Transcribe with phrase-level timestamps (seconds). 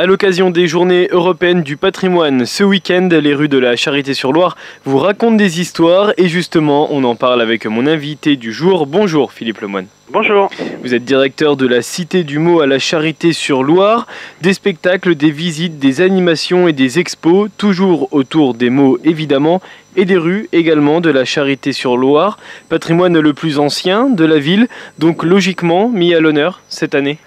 [0.00, 4.96] À l'occasion des journées européennes du patrimoine, ce week-end, les rues de la Charité-sur-Loire vous
[4.96, 8.86] racontent des histoires et justement, on en parle avec mon invité du jour.
[8.86, 9.88] Bonjour Philippe Lemoine.
[10.10, 10.48] Bonjour.
[10.82, 14.06] Vous êtes directeur de la Cité du Mot à la Charité-sur-Loire.
[14.40, 19.60] Des spectacles, des visites, des animations et des expos, toujours autour des mots évidemment,
[19.96, 22.38] et des rues également de la Charité-sur-Loire,
[22.70, 24.66] patrimoine le plus ancien de la ville,
[24.98, 27.18] donc logiquement mis à l'honneur cette année.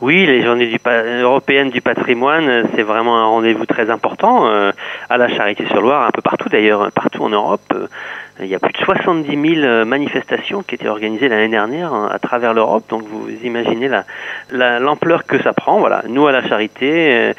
[0.00, 0.80] Oui, les journées
[1.20, 4.72] européennes du patrimoine, c'est vraiment un rendez-vous très important euh,
[5.10, 7.74] à la Charité-sur-Loire, un peu partout d'ailleurs, partout en Europe.
[8.42, 12.08] Il y a plus de 70 000 euh, manifestations qui étaient organisées l'année dernière hein,
[12.10, 13.90] à travers l'Europe, donc vous imaginez
[14.50, 15.78] l'ampleur la, que ça prend.
[15.78, 17.32] Voilà, nous à la Charité euh,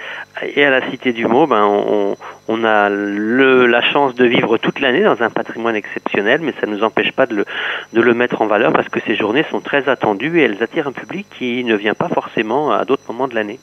[0.56, 2.16] et à la Cité du Mot, ben, on,
[2.48, 6.68] on a le, la chance de vivre toute l'année dans un patrimoine exceptionnel, mais ça
[6.68, 7.46] ne nous empêche pas de le,
[7.94, 10.88] de le mettre en valeur parce que ces journées sont très attendues et elles attirent
[10.88, 13.60] un public qui ne vient pas forcément à d'autres moments de l'année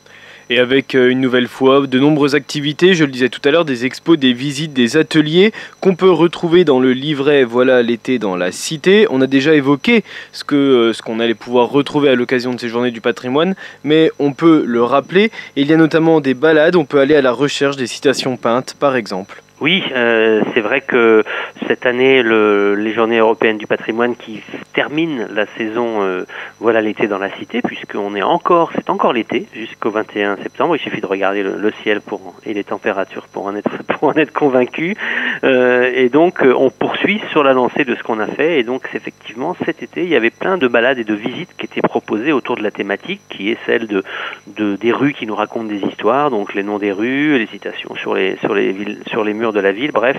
[0.51, 3.65] et avec euh, une nouvelle fois de nombreuses activités, je le disais tout à l'heure,
[3.65, 8.37] des expos, des visites, des ateliers qu'on peut retrouver dans le livret Voilà l'été dans
[8.37, 9.07] la cité.
[9.11, 12.69] On a déjà évoqué ce euh, ce qu'on allait pouvoir retrouver à l'occasion de ces
[12.69, 15.31] journées du patrimoine, mais on peut le rappeler.
[15.57, 18.75] Il y a notamment des balades, on peut aller à la recherche des citations peintes
[18.79, 19.43] par exemple.
[19.61, 21.25] Oui, euh, c'est vrai que
[21.67, 24.41] cette année, le, les Journées européennes du patrimoine qui
[24.73, 26.27] terminent la saison, euh,
[26.61, 30.77] voilà l'été dans la cité, puisqu'on est encore, c'est encore l'été jusqu'au 21 septembre.
[30.77, 34.15] Il suffit de regarder le, ciel pour et les températures pour en être pour en
[34.15, 34.97] être convaincu.
[35.43, 38.61] Euh, et donc, euh, on poursuit sur la lancée de ce qu'on a fait.
[38.61, 41.67] Et donc, effectivement, cet été, il y avait plein de balades et de visites qui
[41.67, 44.05] étaient proposées autour de la thématique, qui est celle de,
[44.47, 47.97] de des rues qui nous racontent des histoires, donc les noms des rues, les citations
[47.97, 50.17] sur les sur les villes, sur les murs de la ville, bref,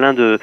[0.00, 0.38] plein de,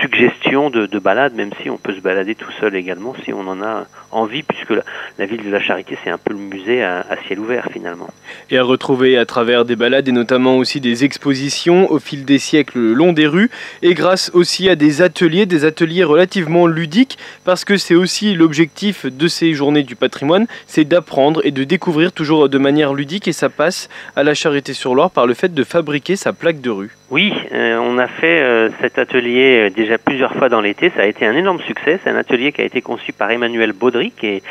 [0.00, 3.60] suggestions de, balades, même si on peut se balader tout seul également si on en
[3.60, 4.72] a envie, puisque
[5.18, 8.08] la, ville de la Charité, c'est un peu le musée à, ciel ouvert finalement.
[8.50, 12.38] Et à retrouver à travers des balades et notamment aussi des expositions au fil des
[12.38, 13.50] siècles le long des rues,
[13.82, 19.04] et grâce aussi à des ateliers, des ateliers relativement ludiques, parce que c'est aussi l'objectif
[19.04, 23.32] de ces journées du patrimoine, c'est d'apprendre et de découvrir toujours de manière ludique, et
[23.32, 26.96] ça passe à la Charité-sur-Loire par le fait de fabriquer sa plaque de rue.
[27.10, 30.90] Oui, euh, on a fait euh, cet atelier euh, déjà plusieurs fois dans l'été.
[30.90, 31.98] Ça a été un énorme succès.
[32.02, 34.42] C'est un atelier qui a été conçu par Emmanuel Baudry, qui est,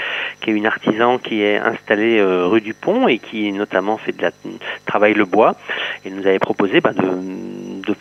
[0.42, 4.22] qui est une artisan qui est installée rue du Pont et qui notamment fait de
[4.24, 4.32] la
[4.86, 5.56] travaille le bois.
[6.06, 7.04] Et nous avait proposé bah, de,
[7.88, 7.96] de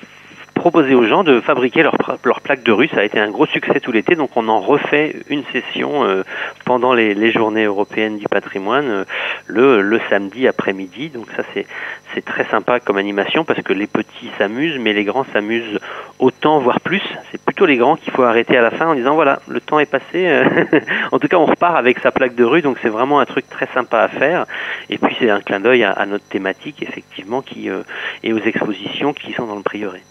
[0.63, 2.87] proposer aux gens de fabriquer leur, plaque de rue.
[2.87, 6.23] Ça a été un gros succès tout l'été, donc on en refait une session euh,
[6.65, 9.05] pendant les, journées européennes du patrimoine
[9.51, 11.09] euh, le, samedi après-midi.
[11.09, 15.27] Donc ça c'est très sympa comme animation parce que les petits s'amusent, mais les grands
[15.33, 15.81] s'amusent
[16.21, 17.03] autant, voire plus.
[17.33, 19.81] C'est plutôt les grands qu'il faut arrêter à la fin en disant voilà, le temps
[19.81, 20.45] est passé.
[21.11, 23.51] en tout cas, on repart avec sa plaque de rue, donc c'est vraiment un truc
[23.51, 24.47] très sympa à faire.
[24.91, 27.83] Et puis c'est un clin d'œil à, notre thématique effectivement qui euh,
[28.23, 30.03] et aux expositions qui sont dans le prieuré.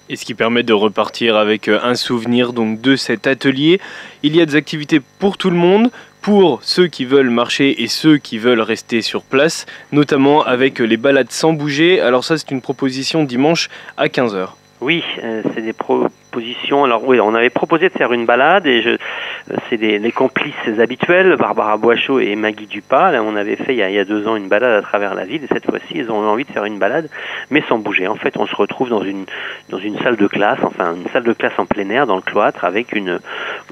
[0.41, 3.79] Permet de repartir avec euh, un souvenir donc de cet atelier.
[4.23, 5.91] Il y a des activités pour tout le monde,
[6.23, 10.97] pour ceux qui veulent marcher et ceux qui veulent rester sur place, notamment avec les
[10.97, 12.01] balades sans bouger.
[12.01, 14.47] Alors ça c'est une proposition dimanche à 15h.
[14.79, 15.73] Oui, euh, c'est des
[16.31, 16.85] propositions.
[16.85, 18.97] Alors oui, on avait proposé de faire une balade et je,
[19.69, 23.11] c'est les complices habituels, Barbara Boichot et Maggie Dupas.
[23.11, 25.43] Là, on avait fait il y, a, deux ans une balade à travers la ville
[25.43, 27.09] et cette fois-ci, ils ont envie de faire une balade,
[27.49, 28.07] mais sans bouger.
[28.07, 29.25] En fait, on se retrouve dans une
[29.69, 32.21] dans une salle de classe, enfin une salle de classe en plein air dans le
[32.21, 33.19] cloître avec une.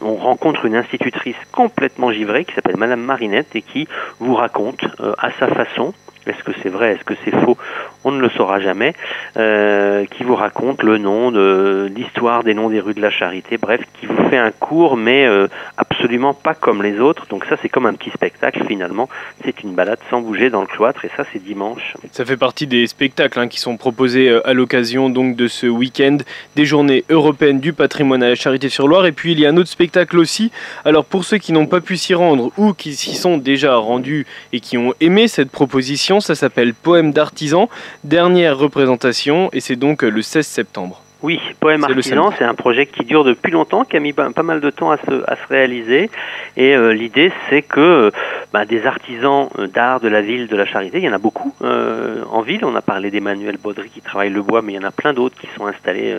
[0.02, 3.88] On rencontre une institutrice complètement givrée qui s'appelle Madame Marinette et qui
[4.20, 5.94] vous raconte euh, à sa façon
[6.30, 7.58] est-ce que c'est vrai, est-ce que c'est faux?
[8.04, 8.94] On ne le saura jamais.
[9.38, 13.58] Euh, qui vous raconte le nom de l'histoire des noms des rues de la Charité?
[13.58, 15.48] Bref, qui vous fait un cours, mais euh,
[15.78, 17.26] absolument pas comme les autres.
[17.30, 19.10] Donc ça, c'est comme un petit spectacle finalement.
[19.44, 21.96] C'est une balade sans bouger dans le cloître, et ça, c'est dimanche.
[22.12, 25.68] Ça fait partie des spectacles hein, qui sont proposés euh, à l'occasion donc de ce
[25.68, 26.18] week-end
[26.56, 29.06] des Journées européennes du patrimoine à la Charité-sur-Loire.
[29.06, 30.52] Et puis il y a un autre spectacle aussi.
[30.86, 34.26] Alors pour ceux qui n'ont pas pu s'y rendre ou qui s'y sont déjà rendus
[34.54, 37.70] et qui ont aimé cette proposition ça s'appelle Poème d'artisan,
[38.04, 41.02] dernière représentation, et c'est donc le 16 septembre.
[41.22, 44.62] Oui, Poème Artisan, c'est un projet qui dure depuis longtemps, qui a mis pas mal
[44.62, 46.10] de temps à se, à se réaliser.
[46.56, 48.10] Et euh, l'idée, c'est que
[48.54, 51.18] bah, des artisans euh, d'art de la ville de la Charité, il y en a
[51.18, 52.64] beaucoup euh, en ville.
[52.64, 55.12] On a parlé d'Emmanuel Baudry qui travaille le bois, mais il y en a plein
[55.12, 56.16] d'autres qui sont installés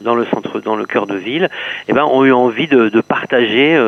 [0.00, 1.48] dans le centre, dans le cœur de ville.
[1.86, 3.78] Et ben, ont eu envie de, de partager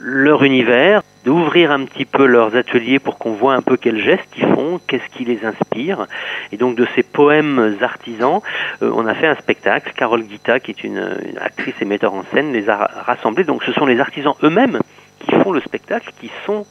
[0.00, 4.28] leur univers, d'ouvrir un petit peu leurs ateliers pour qu'on voit un peu quels gestes
[4.36, 6.06] ils font, qu'est-ce qui les inspire.
[6.52, 8.40] Et donc de ces poèmes artisans,
[8.82, 9.92] euh, on a fait un spectacle.
[9.96, 13.44] Carole Guita, qui est une, actrice et metteur en scène, les a rassemblés.
[13.44, 14.78] Donc ce sont les artisans eux-mêmes
[15.20, 16.66] qui font le spectacle, qui sont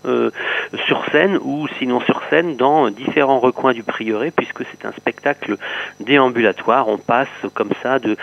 [0.86, 5.58] sur scène ou sinon sur scène dans différents recoins du prieuré, puisque c'est un spectacle
[6.00, 6.88] déambulatoire.
[6.88, 8.16] On passe comme ça de,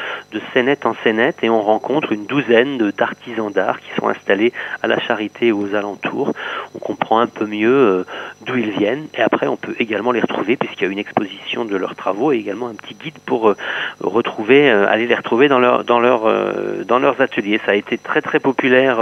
[0.52, 4.98] scénette en scénette et on rencontre une douzaine d'artisans d'art qui sont installés à la
[5.00, 6.32] Charité et aux alentours.
[6.74, 8.04] On comprend un peu mieux
[8.46, 11.64] d'où ils viennent et après on peut également les retrouver puisqu'il y a une exposition
[11.64, 13.54] de leurs travaux et également un petit guide pour
[14.00, 17.60] retrouver, aller les retrouver dans leurs ateliers.
[17.64, 18.98] Ça a été très très populaire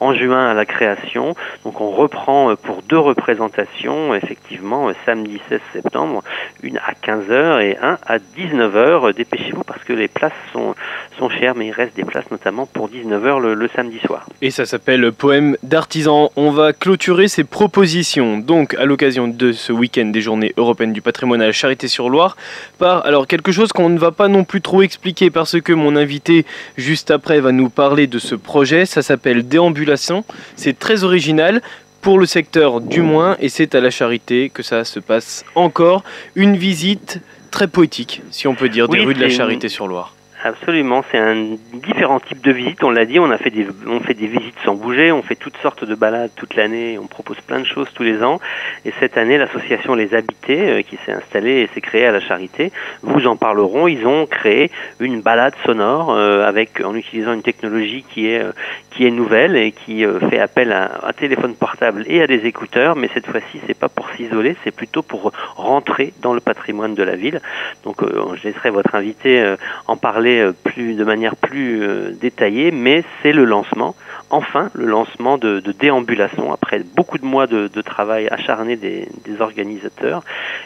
[0.00, 1.34] en juin la création.
[1.64, 6.22] Donc on reprend pour deux représentations, effectivement, samedi 16 septembre,
[6.62, 9.14] une à 15h et un à 19h.
[9.14, 10.74] Dépêchez-vous parce que les places sont,
[11.18, 14.26] sont chères, mais il reste des places notamment pour 19h le, le samedi soir.
[14.42, 16.30] Et ça s'appelle Poème d'artisan.
[16.36, 21.02] On va clôturer ces propositions, donc à l'occasion de ce week-end des journées européennes du
[21.02, 22.36] patrimoine à la Charité-sur-Loire,
[22.78, 25.96] par alors quelque chose qu'on ne va pas non plus trop expliquer parce que mon
[25.96, 26.44] invité
[26.76, 28.86] juste après va nous parler de ce projet.
[28.86, 30.24] Ça s'appelle Déambulation.
[30.56, 31.62] C'est très original
[32.00, 36.04] pour le secteur du moins, et c'est à la Charité que ça se passe encore.
[36.34, 37.20] Une visite
[37.50, 40.14] très poétique, si on peut dire, des rues de la Charité sur Loire.
[40.46, 42.84] Absolument, c'est un différent type de visite.
[42.84, 45.36] On l'a dit, on a fait des, on fait des visites sans bouger, on fait
[45.36, 48.40] toutes sortes de balades toute l'année, on propose plein de choses tous les ans.
[48.84, 52.20] Et cette année, l'association Les Habités, euh, qui s'est installée et s'est créée à la
[52.20, 53.88] Charité, vous en parleront.
[53.88, 54.70] Ils ont créé
[55.00, 58.52] une balade sonore euh, avec, en utilisant une technologie qui est, euh,
[58.90, 62.96] qui est nouvelle et qui fait appel à un téléphone portable et à des écouteurs.
[62.96, 67.02] Mais cette fois-ci, c'est pas pour s'isoler, c'est plutôt pour rentrer dans le patrimoine de
[67.02, 67.40] la ville.
[67.82, 69.56] Donc, je laisserai votre invité
[69.88, 73.94] en parler euh, plus, de manière plus euh, détaillée, mais c'est le lancement,
[74.30, 79.08] enfin le lancement de, déambulation après beaucoup de mois de, travail acharné des,
[79.40, 80.22] organisateurs.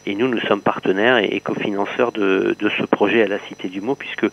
[0.07, 3.95] Et nous, nous sommes partenaires et, cofinanceurs de, ce projet à la Cité du Mot,
[3.95, 4.27] puisque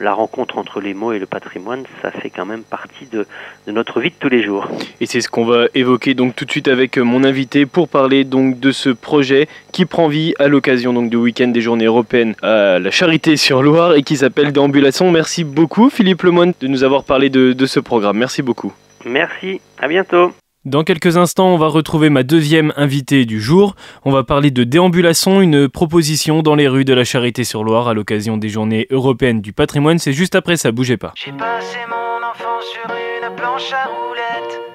[0.00, 3.26] la rencontre entre les mots et le patrimoine, ça fait quand même partie de,
[3.66, 4.66] notre vie de tous les jours.
[5.00, 8.24] Et c'est ce qu'on va évoquer donc tout de suite avec mon invité pour parler
[8.24, 12.34] donc de ce projet qui prend vie à l'occasion donc du week-end des Journées européennes
[12.42, 16.84] à la Charité sur Loire et qui s'appelle Déambulation Merci beaucoup Philippe Lemoine de nous
[16.84, 18.18] avoir parlé de ce programme.
[18.18, 18.72] Merci beaucoup.
[19.04, 20.32] Merci, à bientôt.
[20.64, 23.74] Dans quelques instants, on va retrouver ma deuxième invitée du jour.
[24.04, 28.36] On va parler de déambulation, une proposition dans les rues de la Charité-sur-Loire à l'occasion
[28.36, 29.98] des journées européennes du patrimoine.
[29.98, 31.14] C'est juste après ça, bougez pas.
[31.16, 34.71] J'ai passé mon enfance sur une planche à roulettes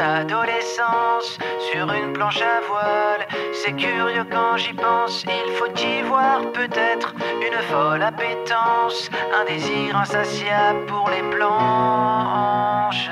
[0.00, 1.38] adolescence
[1.70, 3.26] sur une planche à voile.
[3.52, 9.96] C'est curieux quand j'y pense, il faut y voir peut-être une folle appétence, un désir
[9.96, 13.10] insatiable pour les planches.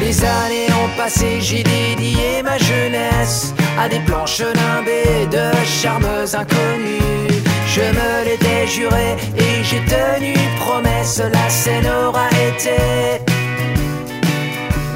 [0.00, 7.42] Les années ont passé, j'ai dédié ma jeunesse à des planches nimbées de charmes inconnus.
[7.66, 13.24] Je me l'étais juré et j'ai tenu promesse, la scène aura été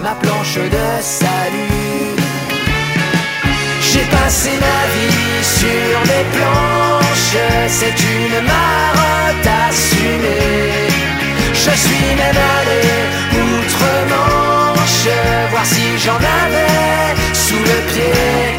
[0.03, 2.17] ma planche de salut.
[3.81, 7.37] J'ai passé ma vie sur les planches,
[7.69, 10.89] c'est une marotte assumée.
[11.55, 12.85] Je suis même allé
[13.47, 15.09] outre-Manche,
[15.51, 18.59] voir si j'en avais sous le pied.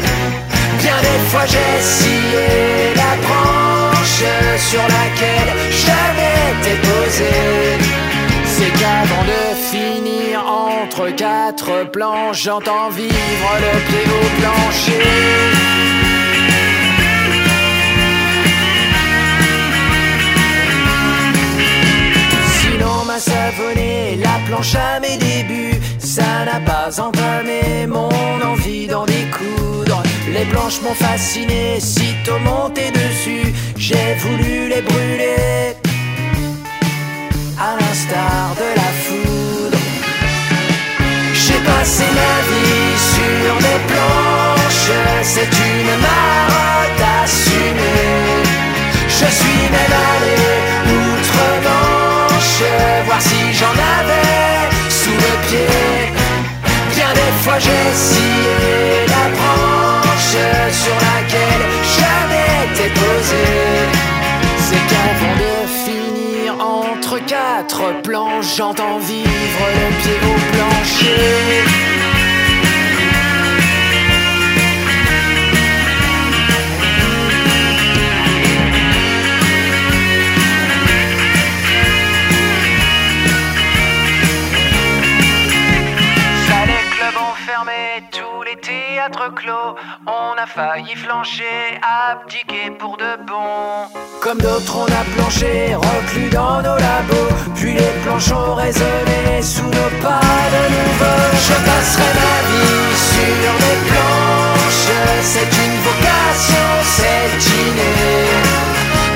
[0.82, 4.24] Bien des fois j'ai scié la branche
[4.58, 5.52] sur laquelle
[5.82, 7.32] j'avais été posé.
[8.44, 15.06] C'est qu'avant de finir entre quatre planches, j'entends vivre le pied au plancher.
[23.06, 28.08] M'a savonné la planche à mes débuts, ça n'a pas entamé mon
[28.52, 30.00] envie d'en découdre.
[30.32, 35.74] Les planches m'ont fasciné, sitôt monté dessus, j'ai voulu les brûler
[37.58, 38.90] à l'instar de la.
[41.80, 48.44] Passé ma vie sur des planches, c'est une marotte assumée.
[49.08, 50.42] Je suis même allé
[50.98, 52.62] outre-Manche,
[53.06, 56.12] voir si j'en avais sous le pied.
[56.94, 60.36] Bien des fois j'ai scié la branche
[60.82, 61.64] sur laquelle
[61.96, 63.46] j'avais été posé.
[64.68, 65.50] C'est qu'avant de
[66.60, 71.69] entre quatre planches, j'entends vivre le pied au plancher.
[90.06, 93.88] On a failli flancher, abdiquer pour de bon.
[94.20, 97.30] Comme d'autres, on a planché, reclus dans nos labos.
[97.56, 100.20] Puis les planches ont résonné sous nos pas
[100.54, 101.20] de nouveau.
[101.46, 104.90] Je passerai ma vie sur les planches,
[105.22, 107.94] c'est une vocation, c'est inné.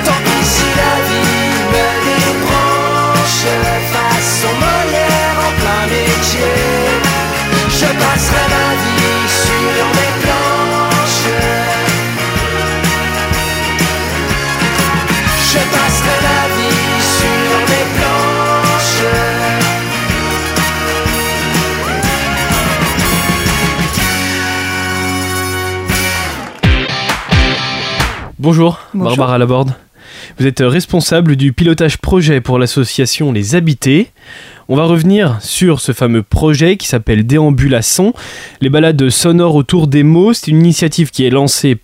[0.05, 3.45] Tant pis si la vie me débranche,
[3.93, 6.55] façon Molière en plein métier.
[7.69, 8.94] Je passerai ma vie
[28.45, 29.17] Bonjour, Bonjour.
[29.17, 29.73] Barbara Laborde.
[30.37, 34.11] Vous êtes responsable du pilotage projet pour l'association Les Habités.
[34.67, 38.13] On va revenir sur ce fameux projet qui s'appelle Déambulasson.
[38.61, 41.75] Les balades sonores autour des mots, c'est une initiative qui est lancée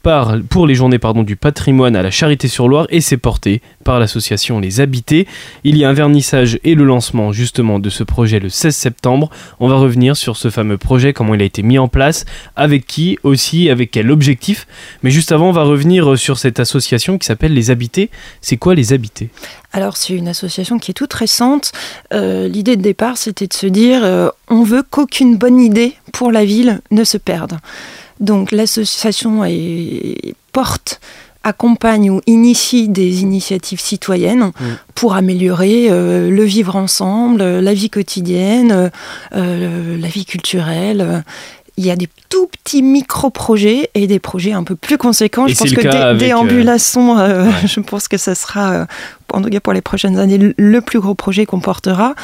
[0.50, 5.28] pour les journées du patrimoine à la Charité-sur-Loire et c'est porté par l'association Les Habités.
[5.64, 9.30] Il y a un vernissage et le lancement justement de ce projet le 16 septembre.
[9.60, 12.86] On va revenir sur ce fameux projet, comment il a été mis en place, avec
[12.86, 14.68] qui aussi, avec quel objectif.
[15.04, 18.10] Mais juste avant, on va revenir sur cette association qui s'appelle Les Habités.
[18.42, 19.30] C'est quoi Les Habités?
[19.74, 21.72] Alors, c'est une association qui est toute récente.
[22.14, 26.32] Euh, L'idée de départ, c'était de se dire euh, on veut qu'aucune bonne idée pour
[26.32, 27.58] la ville ne se perde.
[28.20, 29.44] Donc, l'association
[30.52, 31.00] porte
[31.44, 34.52] accompagne ou initie des initiatives citoyennes
[34.96, 38.92] pour améliorer euh, le vivre ensemble, euh, la vie quotidienne,
[39.36, 41.24] euh, la vie culturelle.
[41.78, 45.48] Il y a des tout petits micro-projets et des projets un peu plus conséquents.
[45.48, 47.52] Et je pense que dé- avec, euh, ouais.
[47.66, 48.86] je pense que ça sera,
[49.34, 52.16] en tout cas pour les prochaines années, le- plus gros projet qu'on portera.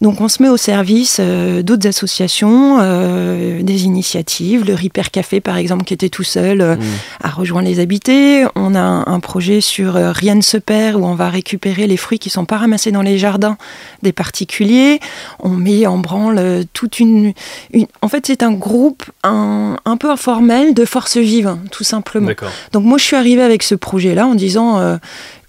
[0.00, 4.64] Donc on se met au service euh, d'autres associations, euh, des initiatives.
[4.64, 6.80] Le Ripper Café, par exemple, qui était tout seul, euh, Mm.
[7.24, 8.44] a rejoint les habités.
[8.54, 11.86] On a un, un projet sur euh, Rien ne se perd, où on va récupérer
[11.86, 13.56] les fruits qui sont pas ramassés dans les jardins
[14.02, 15.00] des particuliers.
[15.40, 17.32] On met en branle toute une...
[17.72, 22.26] une- En fait, c'est un groupe un, un peu informel de forces vives, tout simplement.
[22.72, 24.98] Donc moi, je suis arrivée avec ce projet-là en disant,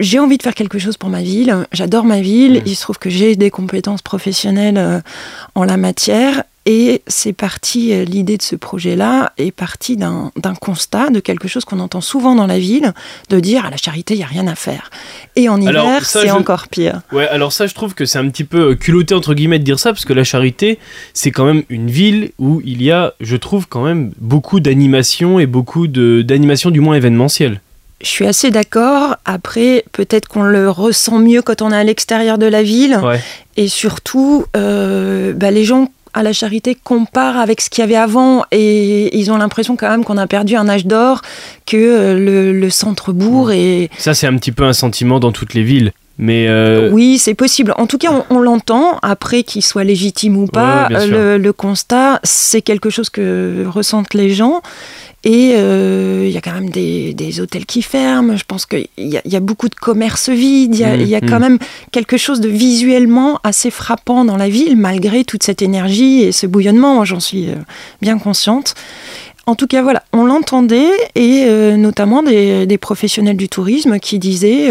[0.00, 2.98] j'ai envie de faire quelque chose pour ma ville, j'adore ma ville, il se trouve
[2.98, 5.00] que j'ai des compétences professionnelles euh,
[5.54, 6.42] en la matière.
[6.68, 11.64] Et c'est parti, euh, l'idée de ce projet-là est partie d'un constat, de quelque chose
[11.64, 12.92] qu'on entend souvent dans la ville,
[13.30, 14.90] de dire à la charité, il n'y a rien à faire.
[15.36, 17.02] Et en Alors, hiver, c'est je- encore pire.
[17.12, 19.64] Ouais, alors ça, je trouve que c'est un petit peu euh, culotté entre guillemets de
[19.64, 20.80] dire ça, parce que la Charité,
[21.14, 25.38] c'est quand même une ville où il y a, je trouve, quand même beaucoup d'animation
[25.38, 27.60] et beaucoup d'animation du moins événementielle.
[28.02, 29.16] Je suis assez d'accord.
[29.24, 32.98] Après, peut-être qu'on le ressent mieux quand on est à l'extérieur de la ville.
[33.02, 33.20] Ouais.
[33.56, 37.96] Et surtout, euh, bah, les gens à la charité comparent avec ce qu'il y avait
[37.96, 41.20] avant et ils ont l'impression quand même qu'on a perdu un âge d'or,
[41.66, 43.90] que euh, le, le centre-bourg est...
[43.98, 45.92] Ça, c'est un petit peu un sentiment dans toutes les villes.
[46.18, 47.74] Mais euh, Oui, c'est possible.
[47.76, 48.98] En tout cas, on, on l'entend.
[49.02, 53.64] Après, qu'il soit légitime ou pas, Ouais, euh, le, le constat, c'est quelque chose que
[53.66, 54.62] ressentent les gens.
[55.24, 58.36] Et euh, il y a quand même des, des hôtels qui ferment.
[58.36, 60.74] Je pense qu'il y, a- il y a beaucoup de commerces vides.
[60.74, 61.58] Il y a, Mm, y a quand même
[61.90, 66.46] quelque chose de visuellement assez frappant dans la ville, malgré toute cette énergie et ce
[66.46, 67.04] bouillonnement.
[67.04, 67.48] J'en suis
[68.00, 68.74] bien consciente.
[69.46, 74.18] En tout cas, voilà, on l'entendait, et euh, notamment des, des professionnels du tourisme qui
[74.18, 74.70] disaient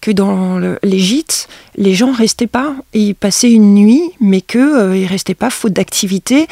[0.00, 4.58] que dans le- les gîtes, les gens restaient pas, ils passaient une nuit, mais que
[4.58, 6.46] euh, ils restaient pas faute d'activité.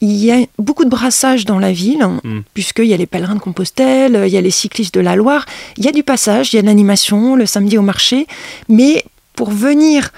[0.00, 2.40] Il y a beaucoup de brassage dans la ville, Mm.
[2.54, 5.46] puisqu'il y a les pèlerins de Compostelle, il y a les cyclistes de la Loire,
[5.76, 8.26] il y a du passage, il y a de l'animation le samedi au marché,
[8.68, 9.04] mais
[9.34, 10.12] pour venir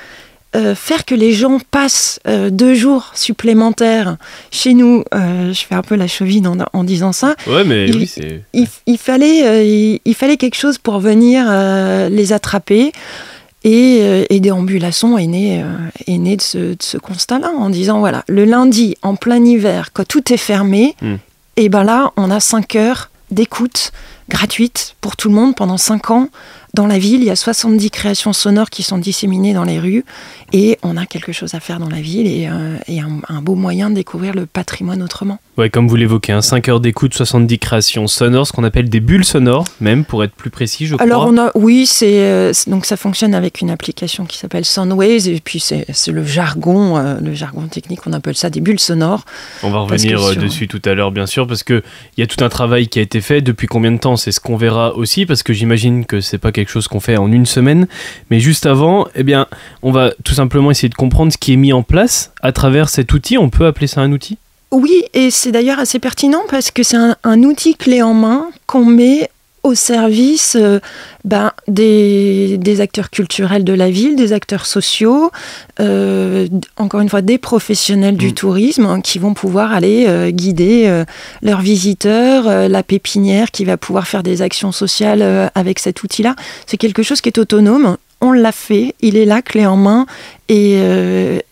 [0.56, 4.16] euh, faire que les gens passent euh, deux jours supplémentaires
[4.50, 7.88] chez nous, euh, je fais un peu la chauvine en, en disant ça, ouais, mais
[7.88, 8.42] Il- oui, c'est.
[8.52, 11.46] il, il fallait, il, il fallait quelque chose pour venir
[12.10, 12.92] les attraper.
[13.66, 15.64] Et, et Déambulason est né,
[16.06, 19.88] est né de ce, de ce constat-là, en disant voilà, le lundi, en plein hiver,
[19.94, 21.14] quand tout est fermé, Mm.
[21.56, 23.90] et ben là, on a 5 heures d'écoute
[24.28, 26.28] gratuite pour tout le monde pendant 5 ans.
[26.74, 30.04] Dans la ville, il y a 70 créations sonores qui sont disséminées dans les rues
[30.52, 32.76] et on a quelque chose à faire dans la ville et, euh,
[33.28, 35.38] un beau moyen de découvrir le patrimoine autrement.
[35.56, 38.98] Ouais, comme vous l'évoquez, hein, 5 heures d'écoute, 70 créations sonores, ce qu'on appelle des
[38.98, 41.32] bulles sonores, même pour être plus précis, je Alors crois.
[41.32, 45.40] on a, oui, c'est euh, donc ça fonctionne avec une application qui s'appelle Soundways et
[45.40, 49.24] puis c'est le jargon, euh, le jargon technique, on appelle ça des bulles sonores.
[49.62, 51.84] On va revenir euh, sur- dessus tout à l'heure, bien sûr, parce que
[52.16, 53.40] il y a tout un travail qui a été fait.
[53.40, 56.50] Depuis combien de temps C'est ce qu'on verra aussi, parce que j'imagine que c'est pas
[56.50, 57.86] quelque chose qu'on fait en une semaine.
[58.28, 59.46] Mais juste avant, eh bien,
[59.82, 62.88] on va tout simplement essayer de comprendre ce qui est mis en place à travers
[62.88, 63.38] cet outil.
[63.38, 64.36] On peut appeler ça un outil?
[64.74, 68.48] Oui, et c'est d'ailleurs assez pertinent parce que c'est un, un outil clé en main
[68.66, 69.30] qu'on met
[69.62, 70.80] au service euh,
[71.24, 75.30] ben, des, des, acteurs culturels de la ville, des acteurs sociaux,
[75.78, 78.34] euh, encore une fois des professionnels du mm.
[78.34, 81.04] tourisme hein, qui vont pouvoir aller euh, guider
[81.40, 86.34] leurs visiteurs, la pépinière qui va pouvoir faire des actions sociales avec cet outil-là.
[86.66, 87.96] C'est quelque chose qui est autonome.
[88.24, 90.06] On l'a fait, il est là, clé en main,
[90.48, 90.74] et,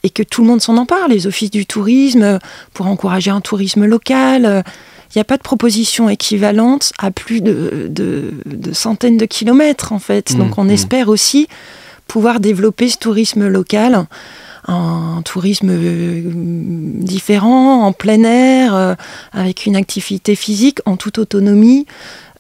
[0.03, 1.09] et que tout le monde s'en empare.
[1.09, 2.39] Les offices du tourisme,
[2.73, 4.65] pour encourager un tourisme local
[5.15, 9.93] il n'y a pas de proposition équivalente à plus de, de, de centaines de kilomètres
[9.93, 10.33] en fait.
[10.33, 10.71] Mmh, Donc on mmh.
[10.71, 11.49] espère aussi
[12.09, 14.07] pouvoir développer ce tourisme local,
[14.69, 18.95] un tourisme euh, différent, en plein air, euh,
[19.33, 21.87] avec une activité physique en toute autonomie.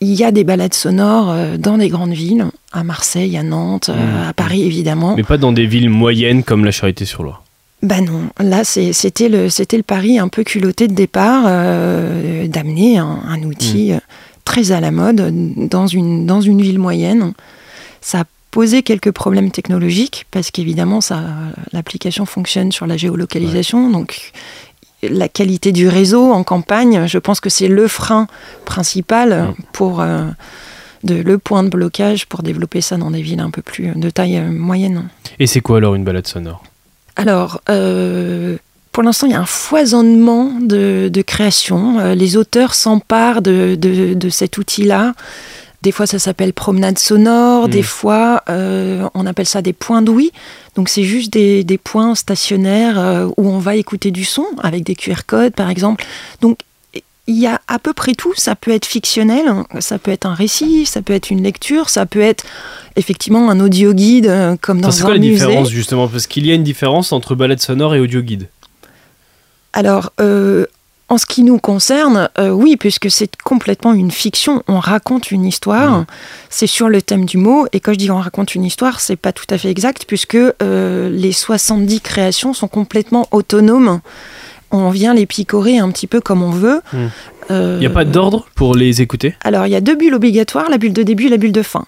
[0.04, 3.88] Il y a des balades sonores euh, dans des grandes villes, à Marseille, à Nantes,
[3.88, 4.28] euh, Mmh.
[4.30, 5.14] à Paris évidemment.
[5.16, 7.44] Mais pas dans des villes moyennes comme la Charité-sur-Loire.
[7.82, 9.48] Bah non, là c'était le,
[9.82, 13.98] pari un peu culotté de départ euh, d'amener un, un outil euh,
[14.44, 15.32] très à la mode
[15.68, 17.32] dans une, dans une ville moyenne.
[18.00, 20.98] Ça a posé quelques problèmes technologiques parce qu'évidemment
[21.72, 24.32] l'application fonctionne sur la géolocalisation, donc
[25.02, 28.26] la qualité du réseau en campagne, je pense que c'est le frein
[28.64, 30.24] principal pour euh,
[31.02, 34.10] de, le point de blocage pour développer ça dans des villes un peu plus de
[34.10, 35.08] taille euh, moyenne.
[35.38, 36.62] Et c'est quoi alors une balade sonore?
[37.16, 38.56] Alors, euh,
[38.92, 42.14] pour l'instant, il y a un foisonnement de, de créations.
[42.14, 45.14] Les auteurs s'emparent de cet outil-là.
[45.82, 47.66] Des fois, ça s'appelle promenade sonore.
[47.66, 47.70] Mm.
[47.70, 50.30] Des fois, euh, on appelle ça des points d'ouïe.
[50.76, 54.84] Donc, c'est juste des, des points stationnaires euh, où on va écouter du son avec
[54.84, 56.04] des QR codes, par exemple.
[56.40, 56.60] Donc,
[57.28, 58.32] il y a à peu près tout.
[58.36, 59.46] Ça peut être fictionnel,
[59.80, 62.44] ça peut être un récit, ça peut être une lecture, ça peut être
[62.96, 65.32] effectivement un audio guide euh, comme dans Enfin, C'est un quoi la musée.
[65.46, 66.08] différence justement?
[66.08, 68.48] Parce qu'il y a une différence entre balade sonore et audio guide.
[69.72, 70.12] Alors,
[71.12, 74.62] en ce qui nous concerne, euh, oui, puisque c'est complètement une fiction.
[74.66, 75.98] On raconte une histoire.
[75.98, 76.06] Mhm.
[76.48, 77.66] C'est sur le thème du mot.
[77.74, 80.36] Et quand je dis on raconte une histoire, c'est pas tout à fait exact, puisque
[80.36, 84.00] euh, les 70 créations sont complètement autonomes.
[84.70, 86.80] On vient les picorer un petit peu comme on veut.
[87.50, 89.34] Euh, Il n'y a pas d'ordre pour les écouter?
[89.44, 91.62] Alors, il y a deux bulles obligatoires, la bulle de début et la bulle de
[91.62, 91.84] fin.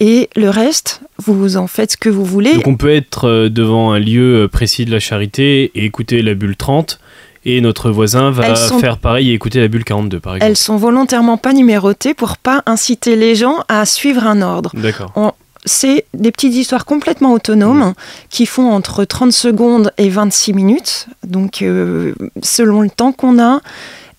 [0.00, 2.54] Et le reste, vous en faites ce que vous voulez.
[2.54, 6.22] Donc on peut être euh, devant un lieu euh, précis de la charité et écouter
[6.22, 7.00] la bulle 30
[7.48, 10.50] et notre voisin va sont- faire pareil et écouter la bulle 42 par exemple.
[10.50, 14.70] Elles sont volontairement pas numérotées pour pas inciter les gens à suivre un ordre.
[14.74, 15.12] D'accord.
[15.64, 17.92] c'est des petites histoires complètement autonomes
[18.30, 21.08] qui font entre 30 secondes et 26 minutes.
[21.26, 23.60] Donc, euh, selon le temps qu'on a,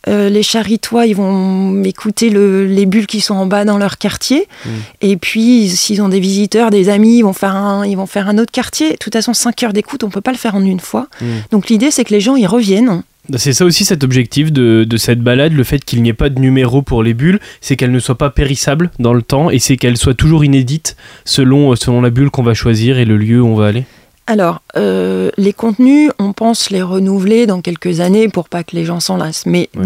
[0.07, 3.97] euh, les charitois, ils vont écouter le- les bulles qui sont en bas dans leur
[3.97, 4.47] quartier.
[4.65, 4.69] Mm.
[5.01, 8.27] Et puis, s'ils ont des visiteurs, des amis, ils vont faire un, ils vont faire
[8.29, 8.91] un autre quartier.
[8.91, 11.07] De toute façon, 5 heures d'écoute, on peut pas le faire en une fois.
[11.21, 11.25] Mm.
[11.51, 13.01] Donc, l'idée, c'est que les gens, ils reviennent.
[13.37, 16.39] C'est ça aussi cet objectif de, cette balade, le fait qu'il n'y ait pas de
[16.39, 19.77] numéro pour les bulles, c'est qu'elles ne soient pas périssables dans le temps et c'est
[19.77, 23.47] qu'elles soient toujours inédites selon, selon la bulle qu'on va choisir et le lieu où
[23.47, 23.85] on va aller.
[24.31, 28.85] Alors, euh, les contenus, on pense les renouveler dans quelques années pour pas que les
[28.85, 29.47] gens s'en lassent.
[29.47, 29.85] Mais Ouais.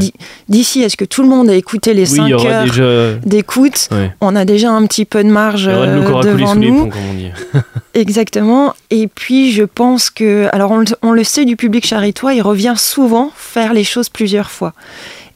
[0.49, 2.49] d'ici à ce que tout le monde ait écouté les oui, il 5 y aura
[2.49, 4.11] heures déjà d'écoute, ouais.
[4.19, 6.33] on a déjà un petit peu de marge il y aura de l'eau qui euh,
[6.33, 6.83] devant nous.
[6.85, 7.31] ponts, comme on dit.
[7.93, 8.73] Exactement.
[8.89, 10.49] Et puis, je pense que.
[10.51, 14.09] Alors, on, le- on le sait du public charitois, il revient souvent faire les choses
[14.09, 14.73] plusieurs fois.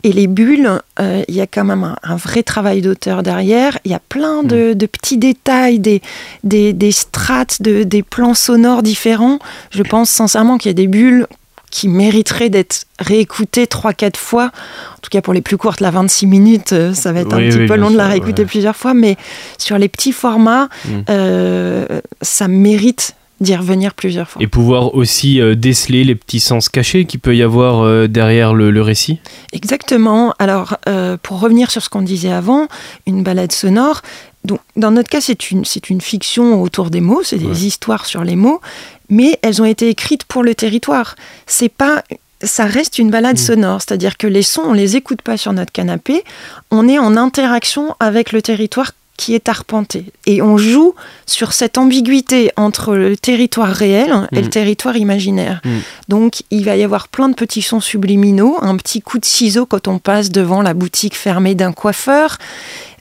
[0.04, 3.80] Et les bulles, euh, il y a quand même un, un vrai travail d'auteur derrière.
[3.84, 6.02] Il y a plein de, de petits détails, des,
[6.44, 9.40] des, des strates, de, des plans sonores différents.
[9.72, 11.28] Je pense sincèrement qu'il y a des bulles
[11.70, 14.46] qui mériteraient d'être réécoutées 3-4 fois.
[14.46, 17.40] En tout cas, pour les plus courtes, la 26 minutes, euh, ça va être un
[17.40, 18.48] petit oui, peu long de la réécouter ouais.
[18.48, 18.94] plusieurs fois.
[18.94, 19.18] Mais
[19.58, 20.90] sur les petits formats, Mm.
[21.10, 21.86] euh,
[22.22, 24.42] ça mérite d'y revenir plusieurs fois.
[24.42, 28.54] Et pouvoir aussi euh, déceler les petits sens cachés qu'il peut y avoir euh, derrière
[28.54, 29.20] le, le récit.
[29.54, 30.34] Exactement.
[30.40, 32.68] Alors, euh, pour revenir sur ce qu'on disait avant,
[33.06, 34.02] une balade sonore,
[34.44, 37.58] donc, dans notre cas, c'est une, c'est une fiction autour des mots, c'est des Ouais.
[37.58, 38.62] histoires sur les mots,
[39.10, 41.16] mais elles ont été écrites pour le territoire.
[41.46, 42.04] C'est pas.
[42.44, 43.42] Ça reste une balade Mm.
[43.42, 46.24] sonore, c'est-à-dire que les sons, on les écoute pas sur notre canapé,
[46.72, 50.06] on est en interaction avec le territoire qui est arpenté.
[50.26, 50.94] Et on joue
[51.26, 54.44] sur cette ambiguïté entre le territoire réel et Mm.
[54.44, 55.60] le territoire imaginaire.
[55.66, 55.70] Mm.
[56.08, 59.66] Donc il va y avoir plein de petits sons subliminaux, un petit coup de ciseau
[59.66, 62.38] quand on passe devant la boutique fermée d'un coiffeur.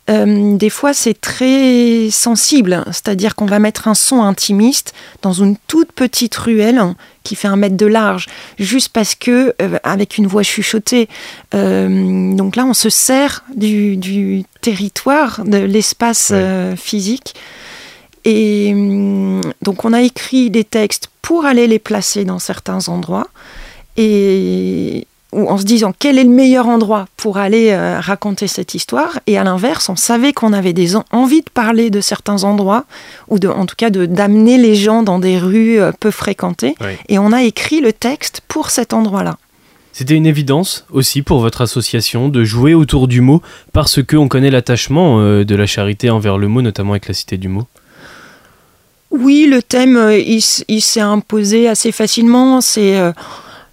[0.09, 5.57] Euh, des fois, c'est très sensible, c'est-à-dire qu'on va mettre un son intimiste dans une
[5.67, 6.81] toute petite ruelle
[7.27, 8.27] qui fait un mètre de large,
[8.59, 11.09] juste parce que, euh, avec une voix chuchotée.
[11.55, 16.37] Euh, donc là, on se sert du, du territoire, de l'espace Ouais.
[16.39, 17.35] euh, physique.
[18.25, 23.29] Et hum, donc, on a écrit des textes pour aller les placer dans certains endroits.
[23.97, 25.07] Et
[25.37, 29.21] ou en se disant quel est le meilleur endroit pour aller euh, raconter cette histoire.
[29.27, 32.87] Et à l'inverse, on savait qu'on avait des envie de parler de certains endroits,
[33.29, 36.75] ou de, en tout cas d'amener les gens dans des rues euh, peu fréquentées.
[37.09, 39.37] Et on a écrit le texte pour cet endroit-là.
[39.93, 44.51] C'était une évidence aussi pour votre association de jouer autour du mot parce qu'on connaît
[44.51, 47.67] l'attachement euh, de la charité envers le mot, notamment avec la Cité du mot.
[49.11, 52.61] Oui, le thème, il, il s'est imposé assez facilement.
[52.61, 53.01] C'est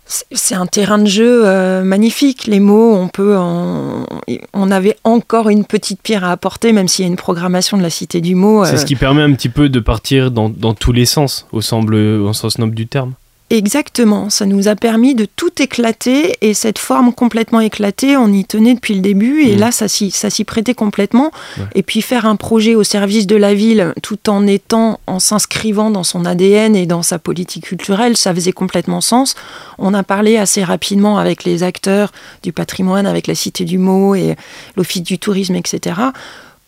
[0.05, 2.45] c'est un terrain de jeu euh, magnifique.
[2.45, 7.07] Les mots, on peut, on avait encore une petite pierre à apporter, même s'il y
[7.07, 8.65] a une programmation de la Cité du mot.
[8.65, 11.47] C'est ce euh, qui permet un petit peu de partir dans, dans tous les sens,
[11.51, 13.13] au, semble, au sens noble du terme.
[13.49, 18.45] Exactement, ça nous a permis de tout éclater et cette forme complètement éclatée, on y
[18.45, 19.59] tenait depuis le début et mmh.
[19.59, 21.31] là ça s'y, ça s'y prêtait complètement.
[21.75, 25.91] Et puis faire un projet au service de la ville tout en étant, en s'inscrivant
[25.91, 29.35] dans son ADN et dans sa politique culturelle, ça faisait complètement sens.
[29.77, 34.15] On a parlé assez rapidement avec les acteurs du patrimoine, avec la Cité du Mot
[34.15, 34.35] et
[34.75, 35.93] l'Office du tourisme, etc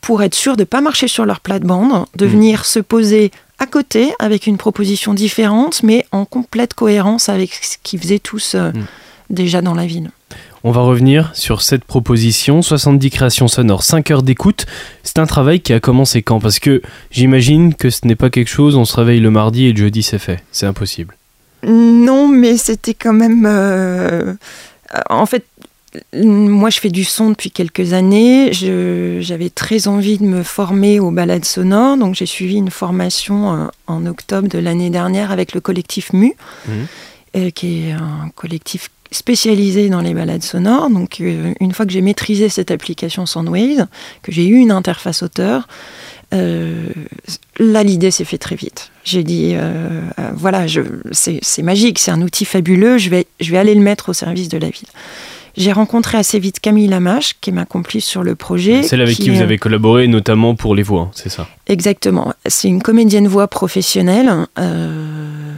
[0.01, 2.29] pour être sûr de ne pas marcher sur leur plate-bande, de mmh.
[2.29, 7.77] venir se poser à côté avec une proposition différente, mais en complète cohérence avec ce
[7.81, 8.85] qu'ils faisaient tous euh, mm.
[9.29, 10.11] déjà dans la ville.
[10.63, 14.65] On va revenir sur cette proposition, 70 créations sonores, 5 heures d'écoute.
[15.03, 16.39] C'est un travail qui a commencé quand?
[16.39, 19.73] Parce que j'imagine que ce n'est pas quelque chose, on se réveille le mardi et
[19.73, 20.43] le jeudi c'est fait.
[20.51, 21.15] C'est impossible.
[21.63, 23.45] Non, mais c'était quand même...
[23.47, 24.33] Euh,
[25.09, 25.45] en fait,
[26.13, 28.51] moi, je fais du son depuis quelques années.
[28.53, 33.67] J'avais très envie de me former aux balades sonores, donc j'ai suivi une formation euh,
[33.87, 36.33] en octobre de l'année dernière avec le collectif MU,
[36.67, 36.71] mmh.
[37.37, 40.89] euh, qui est un collectif spécialisé dans les balades sonores.
[40.89, 43.87] Donc, euh, une fois que j'ai maîtrisé cette application Soundwaves,
[44.23, 45.67] que j'ai eu une interface auteur,
[46.31, 48.91] là, l'idée s'est fait très vite.
[49.05, 49.55] J'ai dit,
[50.33, 50.65] voilà,
[51.13, 54.49] c'est magique, c'est un outil fabuleux, je vais, je vais aller le mettre au service
[54.49, 54.89] de la ville.
[55.57, 58.83] J'ai rencontré assez vite Camille Lamache, qui est ma complice sur le projet.
[58.83, 61.47] Celle avec qui, vous avez collaboré, notamment pour les voix, c'est ça?
[61.67, 62.33] Exactement.
[62.45, 65.53] C'est une comédienne voix professionnelle euh,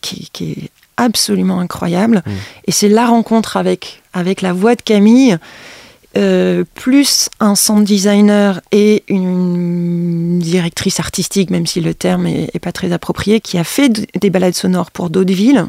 [0.00, 2.22] qui, est absolument incroyable.
[2.26, 2.30] Mm.
[2.66, 5.38] Et c'est la rencontre avec, avec la voix de Camille.
[6.16, 12.72] Euh, plus un sound designer et une directrice artistique, même si le terme est, pas
[12.72, 15.66] très approprié, qui a fait des balades sonores pour d'autres villes.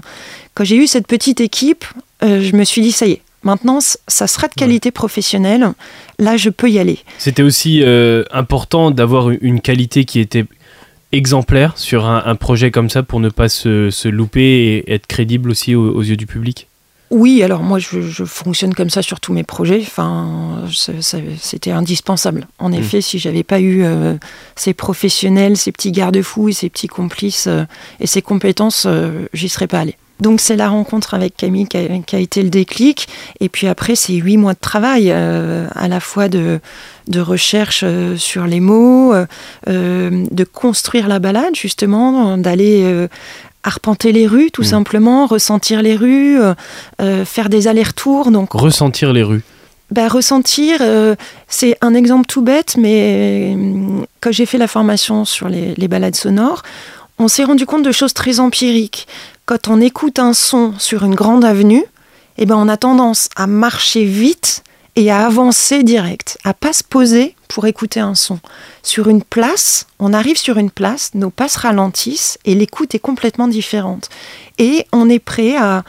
[0.55, 1.85] Quand j'ai eu cette petite équipe,
[2.23, 5.71] euh, je me suis dit ça y est, Maintenant, ça sera de qualité professionnelle.
[6.19, 6.99] Là, je peux y aller.
[7.17, 10.45] C'était aussi euh, important d'avoir une qualité qui était
[11.11, 15.75] exemplaire sur un, projet comme ça pour ne pas se, louper et être crédible aussi
[15.75, 16.67] aux, yeux du public?
[17.09, 19.81] Oui, alors moi je, fonctionne comme ça sur tous mes projets.
[19.81, 22.47] Enfin, c'était indispensable.
[22.59, 22.73] En mmh.
[22.75, 24.15] effet, si j'avais pas eu euh,
[24.55, 27.65] ces professionnels, ces petits garde-fous et ces petits complices euh,
[27.99, 28.87] et ces compétences,
[29.33, 29.97] j'y serais pas allé.
[30.21, 33.07] Donc c'est la rencontre avec Camille qui a, été le déclic.
[33.39, 36.59] Et puis après, c'est huit mois de travail, euh, à la fois de,
[37.07, 39.25] de recherche euh, sur les mots, euh,
[39.65, 43.07] de construire la balade justement, d'aller
[43.63, 44.65] arpenter les rues tout mmh.
[44.65, 46.37] simplement, ressentir les rues,
[47.25, 48.31] faire des allers-retours.
[48.31, 49.41] Donc ressentir les rues.
[49.89, 50.79] Ben, ressentir,
[51.47, 53.57] c'est un exemple tout bête, mais
[54.21, 56.63] quand j'ai fait la formation sur les, les balades sonores,
[57.19, 59.07] on s'est rendu compte de choses très empiriques
[59.51, 61.83] quand on écoute un son sur une grande avenue,
[62.37, 64.63] eh ben on a tendance à marcher vite
[64.95, 68.39] et à avancer direct, à pas se poser pour écouter un son.
[68.81, 72.99] Sur une place, on arrive sur une place, nos pas se ralentissent et l'écoute est
[72.99, 74.09] complètement différente.
[74.57, 75.83] Et on est prêt à,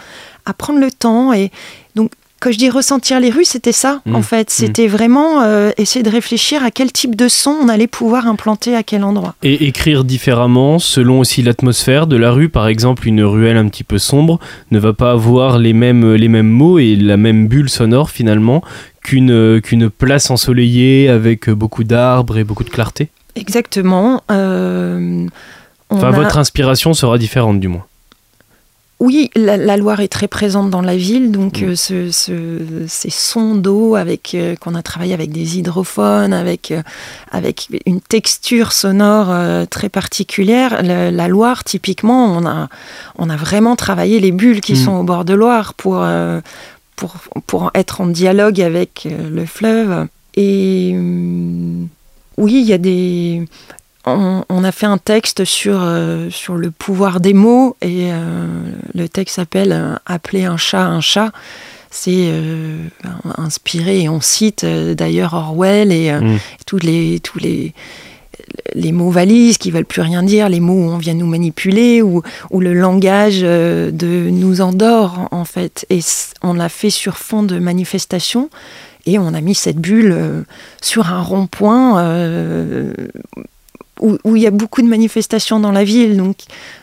[0.44, 1.52] à prendre le temps et
[1.94, 2.10] donc
[2.42, 4.22] quand je dis ressentir les rues, c'était ça, en mmh.
[4.24, 4.48] fait.
[4.48, 4.50] Mmh.
[4.50, 8.74] C'était vraiment euh, essayer de réfléchir à quel type de son on allait pouvoir implanter
[8.74, 9.36] à quel endroit.
[9.44, 12.48] Et écrire différemment, selon aussi l'atmosphère de la rue.
[12.48, 14.40] Par exemple, une ruelle un petit peu sombre
[14.72, 18.60] ne va pas avoir les mêmes, les mêmes mots et la même bulle sonore, finalement,
[19.04, 23.08] qu'une qu'une place ensoleillée avec beaucoup d'arbres et beaucoup de clarté.
[23.36, 24.20] Exactement.
[24.32, 25.26] Euh,
[25.90, 27.84] enfin, votre inspiration sera différente, du moins.
[29.02, 31.74] Oui, la, Loire est très présente dans la ville, donc mm.
[31.90, 36.82] euh, ces sons d'eau avec euh, qu'on a travaillé avec des hydrophones, avec euh,
[37.32, 40.84] avec une texture sonore très particulière.
[40.84, 42.68] La, Loire, typiquement, on a
[43.18, 44.84] on a vraiment travaillé les bulles qui mm.
[44.84, 46.06] sont au bord de Loire pour
[46.94, 47.16] pour
[47.48, 50.06] pour être en dialogue avec le fleuve.
[50.36, 50.94] Et
[52.36, 53.48] oui, il y a des
[54.04, 58.46] on, a fait un texte sur, euh, sur le pouvoir des mots et euh,
[58.94, 61.32] le texte s'appelle euh, Appeler un chat un chat.
[61.94, 62.32] C'est
[63.36, 66.38] inspiré et on cite d'ailleurs Orwell et mm.
[66.64, 67.74] tous les tous les
[68.74, 72.00] les mots valises qui veulent plus rien dire, les mots où on vient nous manipuler,
[72.00, 75.84] ou, ou le langage de nous endort en fait.
[75.90, 76.00] Et
[76.42, 78.48] on l'a fait sur fond de manifestation.
[79.04, 80.44] Et on a mis cette bulle
[80.80, 82.92] sur un rond-point euh,
[84.02, 86.16] où, il y a beaucoup de manifestations dans la ville.
[86.16, 86.36] Donc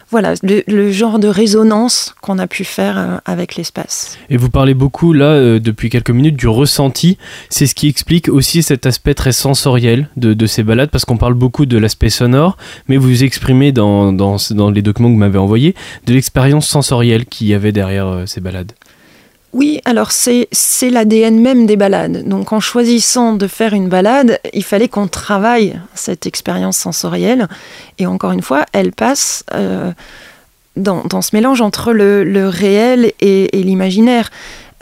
[0.09, 4.17] voilà, le, genre de résonance qu'on a pu faire euh, avec l'espace.
[4.29, 7.17] Et vous parlez beaucoup là, euh, depuis quelques minutes, du ressenti.
[7.49, 11.17] C'est ce qui explique aussi cet aspect très sensoriel de, de ces balades, parce qu'on
[11.17, 15.19] parle beaucoup de l'aspect sonore, mais vous exprimez dans, dans, dans les documents que vous
[15.19, 15.75] m'avez envoyés
[16.07, 18.71] de l'expérience sensorielle qu'il y avait derrière euh, ces balades.
[19.51, 20.47] Oui, alors c'est
[20.89, 22.27] l'ADN même des balades.
[22.27, 27.47] Donc en choisissant de faire une balade, il fallait qu'on travaille cette expérience sensorielle.
[27.97, 29.91] Et encore une fois, elle passe euh,
[30.75, 34.29] dans, dans, ce mélange entre le, le réel et, et l'imaginaire.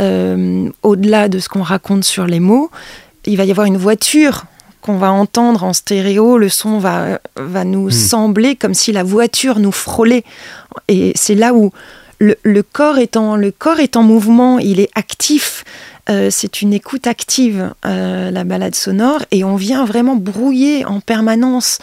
[0.02, 2.70] Euh, Au-delà de ce qu'on raconte sur les mots,
[3.26, 4.46] il va y avoir une voiture
[4.82, 7.92] qu'on va entendre en stéréo, le son va, va nous mmh.
[7.92, 10.24] sembler comme si la voiture nous frôlait.
[10.88, 11.72] Et c'est là où
[12.20, 15.64] le, le, corps est en, le corps est en mouvement, il est actif.
[16.10, 21.02] Euh, c'est une écoute active, euh, la balade sonore, et on vient vraiment brouiller en
[21.02, 21.80] permanence.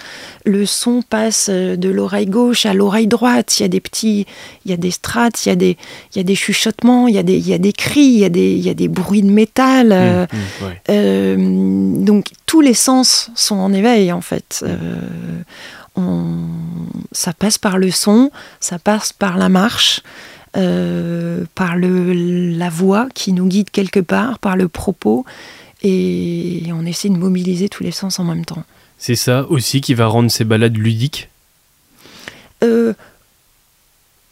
[0.46, 3.58] Le son passe euh, de l'oreille gauche à l'oreille droite.
[3.58, 4.26] Il y a des petits,
[4.64, 5.76] il y a des strates, il y a des,
[6.14, 8.18] il y a des chuchotements, il y a des, il y a des cris, il
[8.18, 9.88] y a des, il y a des bruits de métal.
[9.88, 12.04] Mmh, mmh, ouais.
[12.04, 14.64] donc tous les sens sont en éveil en fait.
[15.96, 16.36] On,
[17.12, 18.30] ça passe par le son,
[18.60, 20.02] ça passe par la marche.
[20.56, 22.12] Euh, par le,
[22.56, 25.24] la voix qui nous guide quelque part, par le propos,
[25.82, 28.62] et on essaie de mobiliser tous les sens en même temps.
[28.96, 31.28] C'est ça aussi qui va rendre ces balades ludiques?
[32.62, 32.92] Euh,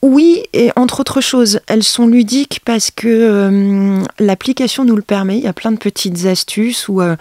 [0.03, 5.39] Oui, et entre autres choses, elles sont ludiques parce que euh, l'application nous le permet.
[5.39, 7.15] Il y a plein de petites astuces où euh,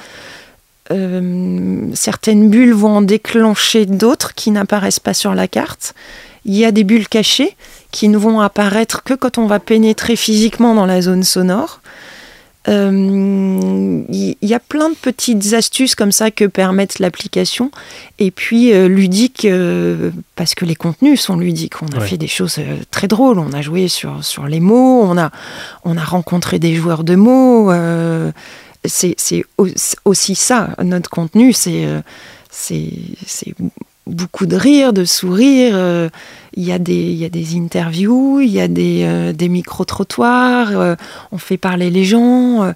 [1.93, 5.93] certaines bulles vont en déclencher d'autres qui n'apparaissent pas sur la carte.
[6.45, 7.55] Il y a des bulles cachées
[7.91, 11.81] qui ne vont apparaître que quand on va pénétrer physiquement dans la zone sonore.
[12.67, 14.03] Il euh,
[14.41, 17.71] y a plein de petites astuces comme ça que permettent l'application.
[18.19, 21.81] Et puis euh, ludique, euh, parce que les contenus sont ludiques.
[21.81, 22.07] On a ouais.
[22.07, 23.39] fait des choses euh, très drôles.
[23.39, 25.31] On a joué sur, sur les mots, on a,
[25.85, 27.71] on a rencontré des joueurs de mots.
[28.85, 29.15] C'est
[30.05, 31.53] aussi ça, notre contenu.
[31.53, 32.03] C'est
[34.07, 35.73] beaucoup de rire, de sourire.
[35.75, 36.09] Euh,
[36.53, 40.95] il y, a des, interviews, il y a des, euh, micro-trottoirs, euh,
[41.31, 42.73] on fait parler les gens.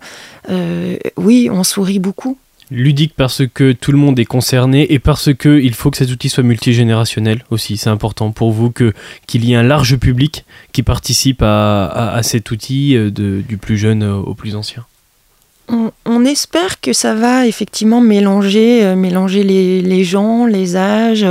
[1.17, 2.37] oui, on sourit beaucoup.
[2.71, 6.09] Ludique parce que tout le monde est concerné et parce que il faut que cet
[6.09, 7.77] outil soit multigénérationnel aussi.
[7.77, 8.93] C'est important pour vous que
[9.27, 14.33] qu'il y ait un large public qui participe à, cet outil du plus jeune au
[14.33, 14.83] plus ancien.
[15.67, 21.25] On, on, espère que ça va effectivement mélanger, euh, mélanger les, les, gens, les âges.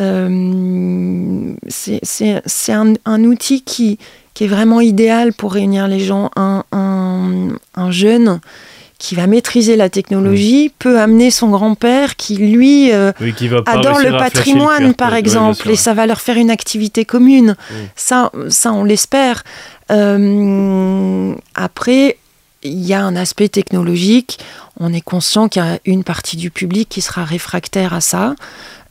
[0.00, 3.98] Euh, c'est un, un, outil qui,
[4.34, 6.30] qui, est vraiment idéal pour réunir les gens.
[6.36, 8.40] Un, un, un jeune
[8.98, 13.98] qui va maîtriser la technologie peut amener son grand-père qui, lui, euh, oui, qui adore
[13.98, 17.56] le patrimoine, le par exemple, et ça va leur faire une activité commune.
[17.96, 19.42] Ça, ça, on l'espère.
[21.54, 22.16] Après,
[22.62, 24.38] il y a un aspect technologique.
[24.78, 28.34] On est conscient qu'il y a une partie du public qui sera réfractaire à ça,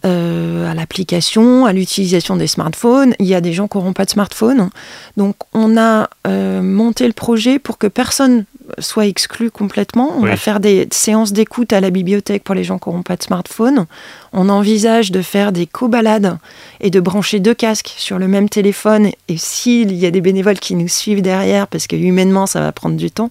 [0.06, 3.14] euh, à l'application, à l'utilisation des smartphones.
[3.20, 4.70] Il y a des gens qui n'auront pas de smartphone.
[5.18, 8.46] Donc on a euh, monté le projet pour que personne
[8.80, 10.14] soit exclu complètement.
[10.18, 10.30] On oui.
[10.30, 13.24] va faire des séances d'écoute à la bibliothèque pour les gens qui n'auront pas de
[13.24, 13.86] smartphone.
[14.34, 16.38] On envisage de faire des co-balades
[16.80, 19.12] et de brancher deux casques sur le même téléphone.
[19.28, 22.72] Et s'il y a des bénévoles qui nous suivent derrière, parce que humainement ça va
[22.72, 23.30] prendre du temps,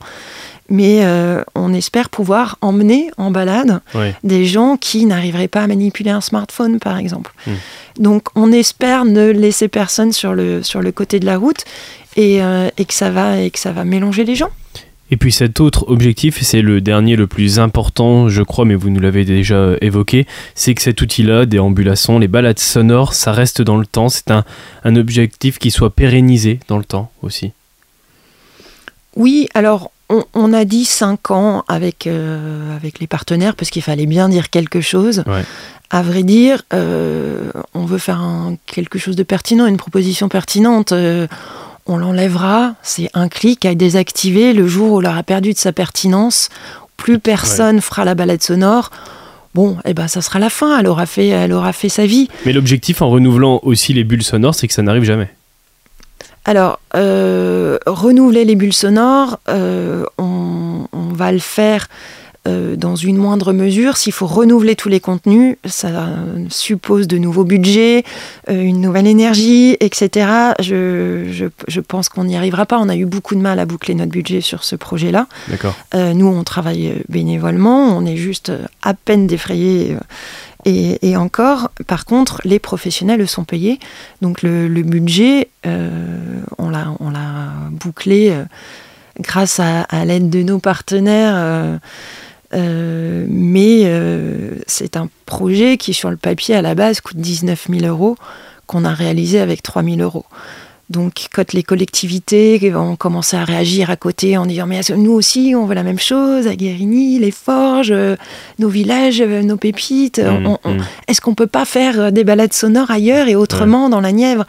[0.71, 4.13] mais euh, on espère pouvoir emmener en balade oui.
[4.23, 7.33] des gens qui n'arriveraient pas à manipuler un smartphone, par exemple.
[7.47, 7.51] Mmh.
[7.99, 11.65] Donc on espère ne laisser personne sur le, sur le côté de la route
[12.17, 14.51] et, euh, et, que ça va, et que ça va mélanger les gens.
[15.11, 18.91] Et puis cet autre objectif, c'est le dernier le plus important, je crois, mais vous
[18.91, 23.77] nous l'avez déjà évoqué, c'est que cet outil-là, déambulation, les balades sonores, ça reste dans
[23.77, 24.09] le temps.
[24.09, 24.45] C'est un,
[24.85, 27.53] un objectif qui soit pérennisé dans le temps aussi.
[29.17, 33.83] Oui, alors on, on, a dit 5 ans avec, euh, avec les partenaires parce qu'il
[33.83, 35.25] fallait bien dire quelque chose.
[35.27, 35.45] Ouais.
[35.91, 40.93] À vrai dire, euh, on veut faire un, quelque chose de pertinent, une proposition pertinente.
[40.93, 41.27] Euh,
[41.87, 45.73] on l'enlèvera, c'est un clic à désactiver le jour où elle aura perdu de sa
[45.73, 46.49] pertinence.
[46.97, 47.81] Plus personne ouais.
[47.81, 48.91] fera la balade sonore.
[49.55, 52.29] Bon, eh ben, ça sera la fin, elle aura fait, elle aura fait sa vie.
[52.47, 55.29] Mais l'objectif en renouvelant aussi les bulles sonores, c'est que ça n'arrive jamais.
[56.45, 61.89] Alors, euh, renouveler les bulles sonores, euh, on, on, va le faire
[62.51, 63.97] euh, dans une moindre mesure.
[63.97, 66.09] S'il faut renouveler tous les contenus, ça
[66.49, 68.05] suppose de nouveaux budgets,
[68.49, 70.31] euh, une nouvelle énergie, etc.
[70.61, 72.79] Je, je, je pense qu'on n'y arrivera pas.
[72.79, 75.27] On a eu beaucoup de mal à boucler notre budget sur ce projet-là.
[75.49, 75.75] D'accord.
[75.95, 79.97] Euh, nous, on travaille bénévolement, on est juste à peine défrayés.
[80.65, 83.79] Et, et, encore, par contre, les professionnels sont payés.
[84.21, 88.35] Donc le, le budget, on l'a bouclé
[89.21, 91.35] grâce à, à l'aide de nos partenaires.
[91.37, 91.79] Euh,
[92.53, 97.69] euh, mais euh, c'est un projet qui, sur le papier, à la base, coûte 19
[97.71, 98.17] 000 euros,
[98.67, 100.25] qu'on a réalisé avec 3 000 euros.
[100.89, 105.55] Donc, quand les collectivités ont commencé à réagir à côté en disant Mais nous aussi,
[105.57, 108.17] on veut la même chose, à Guérigny, les forges, euh,
[108.59, 110.79] nos villages, nos pépites, Mmh, mmh.
[111.07, 114.45] est-ce qu'on peut pas faire des balades sonores ailleurs et autrement dans la Nièvre?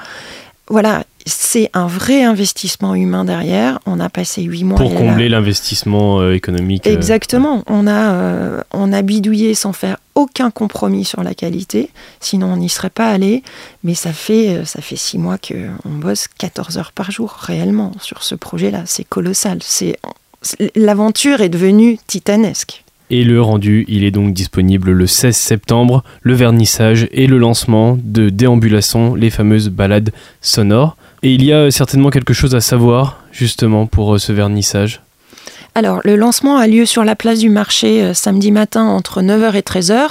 [0.67, 3.79] Voilà, c'est un vrai investissement humain derrière.
[3.85, 4.77] On a passé huit mois.
[4.77, 6.87] Pour combler l'investissement euh, économique.
[6.87, 7.63] euh, Exactement.
[7.67, 11.89] On a, euh, on a bidouillé sans faire aucun compromis sur la qualité.
[12.19, 13.43] Sinon, on n'y serait pas allé.
[13.83, 18.23] Mais ça fait, ça fait six mois qu'on bosse 14 heures par jour, réellement, sur
[18.23, 18.83] ce projet-là.
[18.85, 19.59] C'est colossal.
[19.61, 19.97] C'est,
[20.75, 22.83] l'aventure est devenue titanesque.
[23.13, 27.97] Et le rendu, il est donc disponible le 16 septembre, le vernissage et le lancement
[28.01, 30.95] de Déambulations, les fameuses balades sonores.
[31.23, 35.01] Et il y a certainement quelque chose à savoir, justement, pour euh, ce vernissage.
[35.75, 39.55] Alors, le lancement a lieu sur la place du marché euh, samedi matin entre 9h
[39.55, 40.09] et 13h.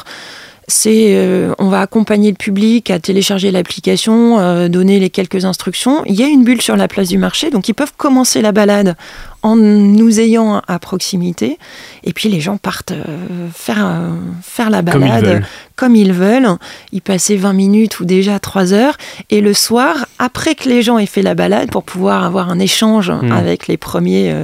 [0.71, 6.05] C'est, euh, on va accompagner le public à télécharger l'application, euh, donner les quelques instructions.
[6.07, 8.53] Il y a une bulle sur la place du marché, donc ils peuvent commencer la
[8.53, 8.97] balade
[9.43, 11.59] en nous ayant à proximité.
[12.05, 14.01] Et puis les gens partent euh, faire,
[14.43, 16.57] faire la Comme ils balade comme ils veulent.
[16.93, 18.97] Y passer 20 minutes ou déjà 3 heures.
[19.31, 22.59] Et le soir, après que les gens aient fait la balade, pour pouvoir avoir un
[22.59, 23.33] échange Mm.
[23.33, 24.35] avec les premiers,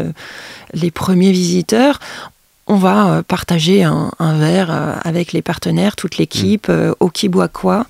[0.73, 2.01] les premiers visiteurs,
[2.66, 7.09] on va euh, partager un, un verre euh, avec les partenaires, toute l'équipe, euh, au
[7.11, 7.87] qui boit quoi,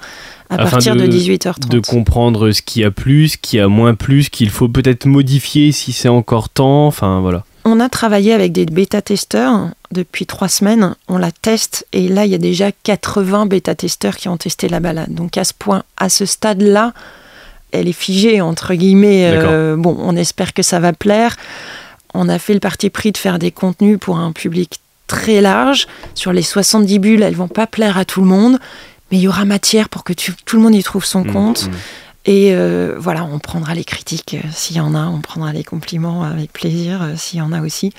[0.50, 1.68] à Afin partir de- de, 18h30.
[1.68, 5.06] De comprendre ce qui a plus, ce qui a moins plus, ce qu'il faut peut-être
[5.06, 6.86] modifier si c'est encore temps.
[6.86, 7.44] Enfin, voilà.
[7.64, 10.94] On a travaillé avec des bêta-testeurs depuis trois semaines.
[11.08, 14.78] On la teste et là, il y a déjà 80 bêta-testeurs qui ont testé la
[14.78, 15.12] balade.
[15.12, 16.92] Donc à ce point, à ce stade-là,
[17.72, 19.28] elle est figée, entre guillemets.
[19.32, 21.36] Euh, bon, on espère que ça va plaire.
[22.16, 25.86] On a fait le parti pris de faire des contenus pour un public très large.
[26.14, 28.58] Sur les 70 bulles, elles vont pas plaire à tout le monde.
[29.10, 31.32] Mais il y aura matière pour que tu- tout le monde y trouve son Mm,
[31.32, 31.66] compte.
[31.68, 31.72] mm.
[32.28, 35.62] Et euh, voilà, on prendra les critiques euh, s'il y en a, on prendra les
[35.62, 37.92] compliments avec plaisir euh, s'il y en a aussi.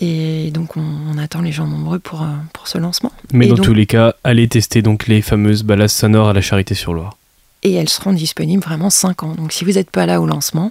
[0.00, 3.10] Et donc on, on attend les gens nombreux pour, pour ce lancement.
[3.32, 6.32] Mais Et dans donc- tous les cas, allez tester donc les fameuses balades sonores à
[6.32, 7.16] la Charité-sur-Loire.
[7.64, 9.34] Et elles seront disponibles vraiment 5 ans.
[9.34, 10.70] Donc si vous n'êtes pas là au lancement,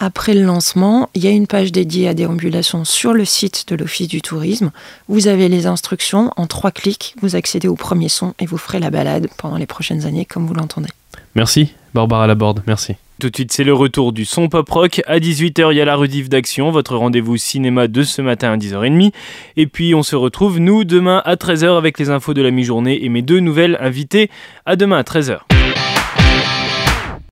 [0.00, 3.76] après le lancement, il y a une page dédiée à déambulation sur le site de
[3.76, 4.70] l'Office du tourisme.
[5.08, 6.32] Vous avez les instructions.
[6.36, 9.66] En trois clics, vous accédez au premier son et vous ferez la balade pendant les
[9.66, 10.88] prochaines années comme vous l'entendez.
[11.34, 12.94] Merci, Barbara Laborde, merci.
[13.20, 15.02] Tout de suite, c'est le retour du son pop rock.
[15.06, 18.56] À 18h, il y a la rediff d'action, votre rendez-vous cinéma de ce matin à
[18.56, 19.12] 10h30.
[19.58, 23.04] Et puis, on se retrouve, nous, demain à 13h avec les infos de la mi-journée
[23.04, 24.30] et mes deux nouvelles invitées.
[24.64, 25.40] À demain à 13h.